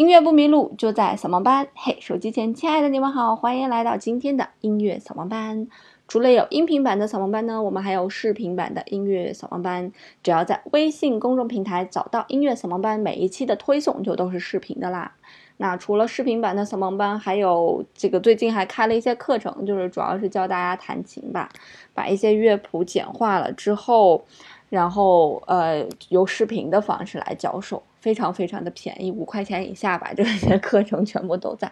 [0.00, 1.68] 音乐不迷路，就在扫盲班。
[1.74, 5.68] 嘿，手机前亲爱的你们好，欢迎来到今天的音乐扫盲班。
[6.08, 9.92] 除了有音频版的扫盲班呢，我们还有视频版的音乐扫盲班。
[10.22, 15.12] 只要在微信公众平台找到音乐扫盲班，每一期的推送就都是视频的啦。
[15.58, 21.50] 那除了视频版的扫盲班，还有这个最近还开了一些课程，就是主要是教大家弹琴吧，
[21.92, 24.24] 把一些乐谱简化了之后，
[24.70, 27.82] 然后呃，由视频的方式来教授。
[28.00, 31.70] 非常非常的便宜，五块钱以下吧，这些课程全部都在，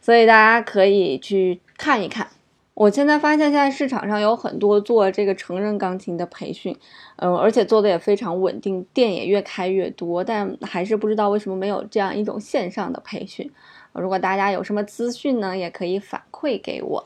[0.00, 2.26] 所以大家可以去看一看。
[2.74, 6.76] 我现在发现，现在市场上有很多做这个成人钢琴的培训，
[7.16, 13.48] 嗯，而且做的也非常稳定，店也越开越多，但还是不知道为什么没有这样一种线上的培训。
[13.92, 17.04] 如果大家有什么资讯呢，也可以反馈给我。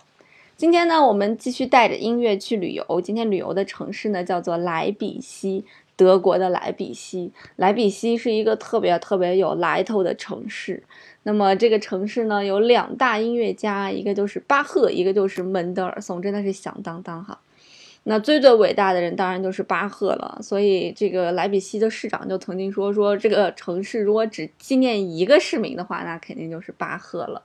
[0.56, 3.00] 今天呢，我们继续带着音乐去旅游。
[3.02, 5.66] 今天旅游的城市呢，叫做莱比锡。
[5.98, 10.84] 德国的莱比锡，莱比锡是一个特别特别有来头的城市。
[11.24, 17.40] 那么这个城市呢，有两大音乐家，一个就是巴赫，一个就是门德尔松，真的是响当当哈。
[18.04, 20.38] 那最最伟大的人当然就是巴赫了。
[20.40, 27.42] 所以这个莱比锡的市长就曾经说说，这个城市如果只纪念一个市民的话，那肯定就是巴赫了。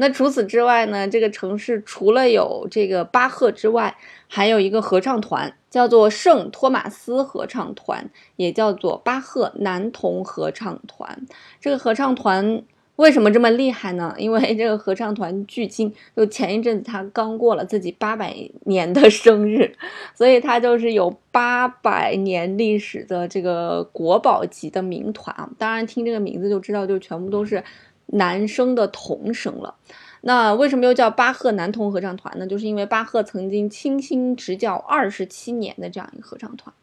[0.00, 1.08] 那除此之外呢？
[1.08, 3.96] 这个城市除了有这个巴赫之外，
[4.28, 11.26] 还有一个合唱团，叫做圣托马斯合唱团，也叫做巴赫男童合唱团。
[11.60, 12.62] 这个合唱团
[12.94, 14.14] 为什么这么厉害呢？
[14.18, 19.74] 因为这个合唱团距今就前一阵子他刚过了自己八百年的生日，
[20.14, 25.50] 所以他就是有八百年历史的这个国宝级的名团啊。
[25.58, 27.64] 当然，听这个名字就知道，就全部都是。
[28.08, 29.74] 男生的童声了，
[30.22, 32.46] 那为什么又叫巴赫男童合唱团呢？
[32.46, 36.74] 就是因为巴赫曾经倾心执教二十七年的这样一个合唱团，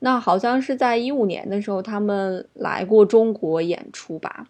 [0.00, 4.46] 那好像是在一五年的时候他们来过中国演出吧。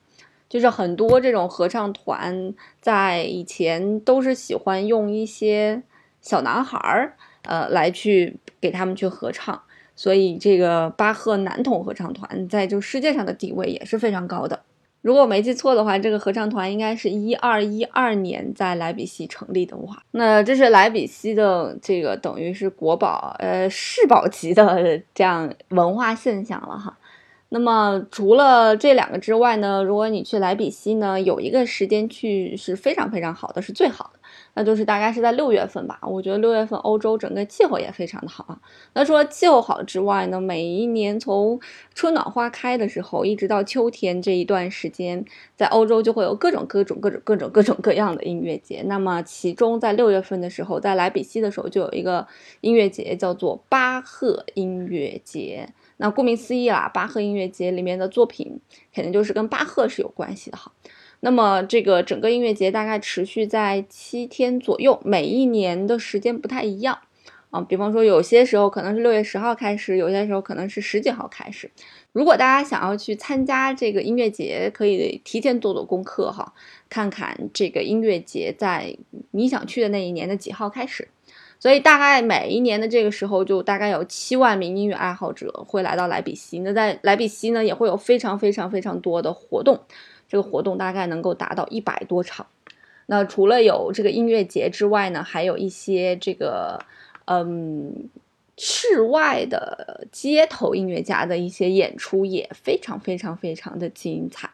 [0.47, 5.83] 就是很多这种合唱团在以前都是喜欢用一些
[6.21, 9.63] 小男孩儿，呃，来去给他们去合唱，
[9.97, 14.61] 所以这个巴赫男童合唱团在就世界上的地位也是非常高的。
[15.05, 26.97] 如果我没记错的话，这个合唱团应该是一二一二年在莱比锡成立的话，那这是莱比锡的这个等于是国宝，呃，世宝级的这样文化现象了哈。
[27.51, 34.14] 那么除了这两个之外呢，如果你去莱比锡呢，有一个时间去是非常非常好的，是最好。
[34.55, 38.59] 那就是大概是在六月份吧，我觉得六月份欧洲整个气候也非常的好啊。
[38.93, 41.61] 那除了气候好之外呢，每一年从
[41.95, 45.25] 春暖花开的时候一直到秋天这一段时间，
[45.57, 48.83] 在欧洲就会有各种各种各种各种各种各样的音乐节。
[48.87, 52.27] 那么其中在六月份的时候，在莱比锡的时候就有一个
[52.61, 55.69] 音乐节叫做巴赫音乐节。
[55.97, 58.61] 那顾名思义啦，巴赫音乐节里面的作品
[58.93, 60.73] 肯定就是跟巴赫是有关系的哈。
[61.25, 66.99] 那么这个整个音乐节大概持续在七天左右，每一年的时间不太一样
[67.49, 67.63] 啊。
[67.63, 71.71] 比方说，有些时候可能是六月十号开始，有些时候可能是十几号开始。
[72.13, 76.53] 如果大家想要去参加这个音乐节，可以提前做做功课哈，
[76.91, 78.95] 看看这个音乐节在
[79.31, 81.09] 你想去的那一年的几号开始。
[81.59, 86.59] 所以大概每一年的这个时候，就大概有七万名音乐爱好者会来到莱比锡。
[86.59, 89.81] 那在莱比锡呢，也会有非常非常非常多的活动。
[90.35, 92.45] 这个活动大概能够达到一百多场。
[93.07, 96.85] 那除了有这个音乐节之外呢，还有一些这个
[97.27, 98.09] 嗯
[98.59, 104.51] 室外的街头音乐家的一些演出也非常非常非常的精彩。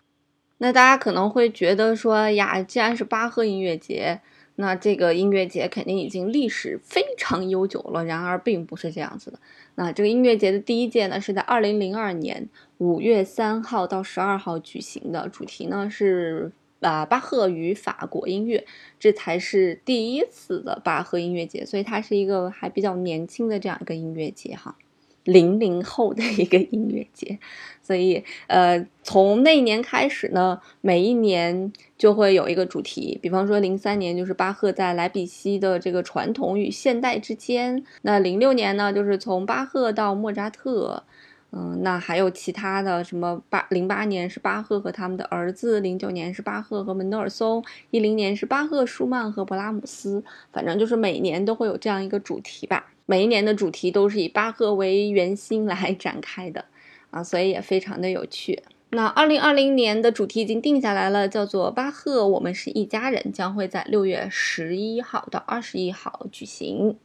[0.59, 4.21] 那大家可能会觉得说呀，既然是巴赫音乐节，
[4.61, 8.05] 那这个音乐节肯定已经历史非常悠久了。
[8.05, 9.41] 然而并不是这样子的。
[9.75, 12.49] 那这个音乐节的第一届呢，是在二零零二年。
[12.79, 16.51] 五月三号到十二号举行的主题呢是
[16.81, 18.67] 啊巴赫与法国音乐，
[18.99, 24.77] 这才是第一次的巴赫音乐节，所以它是一个还比较年轻的这样一个音乐节哈，
[25.25, 27.39] 零零后的一个音乐节，
[27.83, 41.05] 所以呃从那一年开始呢，每一年就会有一个主题，比方说零三年就是巴赫在莱比锡的这个传统与现代之间，那零六年呢就是从巴赫到莫扎特。
[41.53, 43.43] 嗯，那还有其他的什么？
[43.49, 50.23] 八零八年是巴赫和他们的儿子，零九年是巴赫和门德尔松，一零年是巴赫、舒曼和勃拉姆斯。
[50.53, 52.93] 反正就是每年都会有这样一个主题吧。
[53.11, 56.67] 每一年的主题都是以巴赫为圆心来 展开的
[57.11, 58.63] 啊，所以也非常的有趣。
[58.91, 66.97] 那二零二零年的主题已经定下来了，叫做巴赫，我们是一家人，将会在六月十一号到二十一号举行。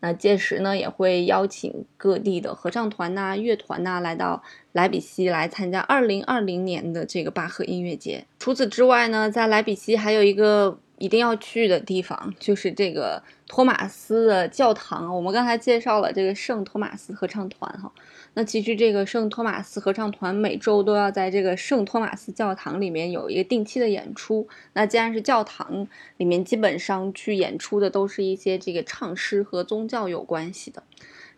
[0.00, 8.24] 那届时呢，也会邀请各地的合唱团呐、乐团呐来到莱比锡来参加2020年的这个巴赫音乐节。
[8.38, 10.78] 除此之外呢，在莱比锡还有一个。
[11.02, 15.12] 一定要去的地方就是这个托马斯的教堂。
[15.12, 17.90] 我们刚才介绍了这个圣托马斯合唱团哈，
[18.34, 24.46] 那其实这个圣托马斯合唱团每周都要在这个圣托马斯教堂里面有一个定期的演出。
[24.74, 25.88] 那既然是教堂
[26.18, 30.84] 里面，基本上去演出的都是一些这个唱诗和宗教有关系的。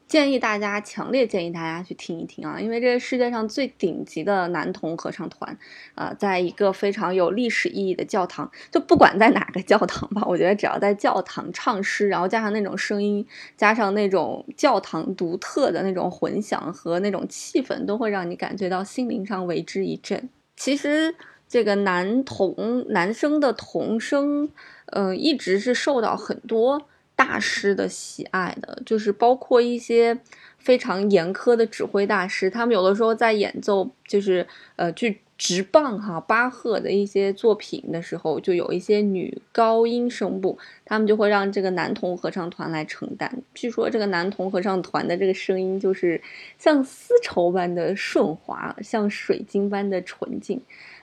[0.06, 2.60] 建议大家，强烈建议大家去听一听啊！
[2.60, 5.58] 因为这是世界上最顶级的男童合唱团，
[5.94, 20.28] 啊，在一个非常有历史意义的教堂，就不管在哪个教堂吧，我觉得只要在教堂唱诗，然后加上那种声音，加上那种教堂独特的那种混响和那种气氛，都会让你感觉到心灵上为之一振。
[20.54, 21.16] 其实
[21.48, 24.48] 这个男童男生的童声，
[24.92, 26.86] 嗯，一直是受到很多。
[27.16, 30.18] 大师的喜爱的，就是包括一些
[30.58, 34.46] 非常严苛的指挥大师，他们有的时候在演奏，就是
[34.76, 43.42] 呃去直棒哈巴赫的一些作品的时候，就有一些女高音声部，他们就会让这个男童合唱团来承担。
[43.54, 46.20] 据说这个男童合唱团的这个声音就是
[46.58, 50.60] 像丝绸般的顺滑，像水晶般的纯净，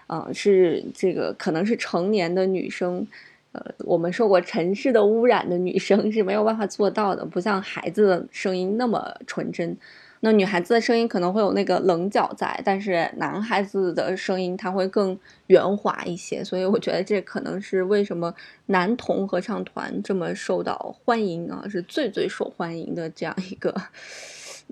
[0.07, 3.07] 啊，是这个可能是成年的女生。
[3.53, 9.77] 呃，我们受过城市的污染的女生是没有办法做到的， 不像孩子的声音那么纯真。
[10.23, 15.17] 那女孩子的声音可能会有那个棱角在，但是男孩子的声音它会更
[15.47, 16.43] 圆滑一些。
[16.43, 18.31] 所以我觉得这可能是为什么
[18.67, 23.73] 男童合唱团这么受到欢迎啊，是最最受欢迎的这样一个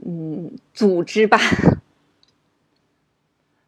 [0.06, 1.40] 嗯组织吧。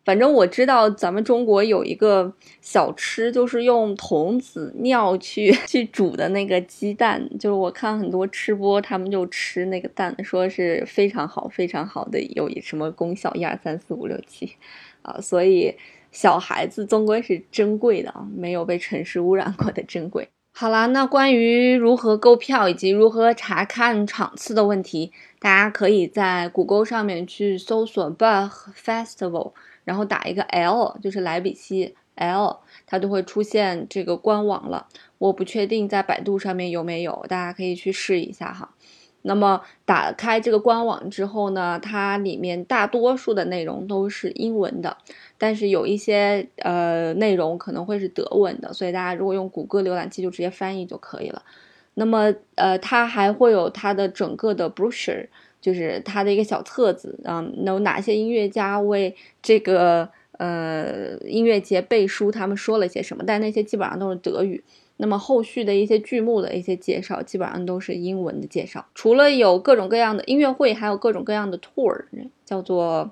[0.04, 14.54] 反正我知道咱们中国有一个小吃，就是用童子尿去 去煮的那个鸡蛋，就是我看很多吃播他们就吃那个蛋，说是非常好非常好的，有什么功效一二三四五六七，
[15.04, 15.76] 啊，所以
[16.12, 20.28] 小孩子终归是珍贵的啊，没有被城市污染过的珍贵。
[20.54, 29.54] 好啦，那关于如何购票以及如何查看场次的问题，大家可以在谷歌上面去搜索 Bach Festival。
[29.92, 34.88] 然后打一个 L，就是莱比锡 L，它就会出现这个官网了。
[35.18, 38.74] 我不确定在百度上面有没有，大家可以去试一下哈。
[39.24, 44.96] 那么打开这个官网之后呢，它里面大多数的内容都是英文的，
[45.38, 51.44] 但是有一些呃内容可能会是德文的，所以大家如果用谷歌浏览器就直接翻译就可以了。
[51.96, 55.28] 那么呃，它还会有它的整个的 brochure。
[55.62, 63.24] 就是他的一个小册子啊，有哪些音乐家为这个呃音乐节背书，他们说了些什么？
[63.26, 64.64] 但那些基本上都是德语。
[64.98, 68.86] 那么后续的一些剧目的一些介绍，基本上都是英文的介绍。
[68.94, 72.04] 除了有各种各样的音乐会，还有各种各样的 tour，
[72.46, 73.10] 叫做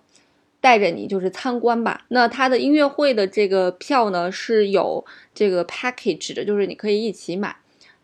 [0.61, 2.05] 带着你就是参观吧。
[2.09, 5.03] 那他的音乐会的这个票呢是有
[5.33, 7.55] 这个 package 的，就是你可以一起买。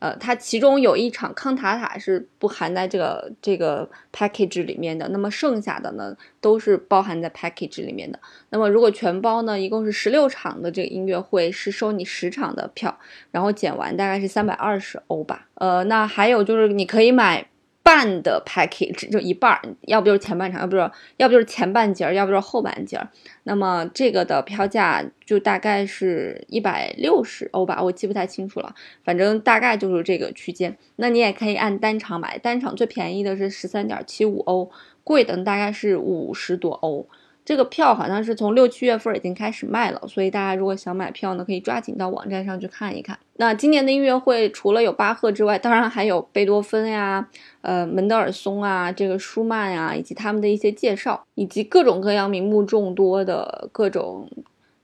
[0.05, 8.19] 呃，它其中有一场康塔塔是不含在这个这个 package 里面的，那么剩下的呢都是包含在 package 里面的。
[8.51, 12.95] 那么如果全包呢，一共是十六场的这个音乐会是收你十场的票，
[13.31, 15.47] 然后减完大概是三百二十欧吧。
[15.55, 17.47] 呃，那还有就是你可以买。
[17.85, 23.07] 半的 package 就一半，要不就是前半场，要不就是要不就是前半截儿，要不就是后半截儿。
[23.43, 28.73] 那么这个的票价就大概是一百六十欧吧，我记不太清楚了，
[29.03, 30.75] 反正大概就是这个区间。
[30.95, 34.71] 那你也可以按单场买，单场最便宜的是十三点七五欧，
[35.03, 37.07] 贵的大概是五十多欧。
[37.45, 43.17] 这个票好像是从六七月份已经开始卖了，所以大家如果想买票呢，可以抓紧到网站上去看一看。
[43.37, 47.29] 那今年的音乐会除了有巴赫之外，当然还有贝多芬呀、
[47.61, 54.27] 呃门德尔松啊、这个舒曼呀，以及他们的一些介绍，以及各种各样名目众多的各种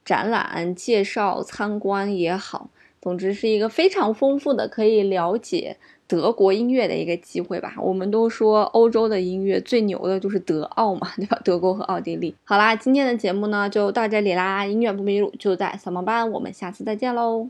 [0.06, 2.70] 展览介绍、参观也好，
[3.02, 5.78] 总之是一个非常丰富的可以了解。
[6.12, 11.40] 德国音乐的一个机会吧，我们都说欧洲的音乐最牛的就是德奥嘛，对吧？
[11.46, 12.36] 德国和奥地利。
[12.44, 17.48] 好啦，今天的节目呢就到这里啦，音乐不迷路就在扫盲班，我们下次再见喽。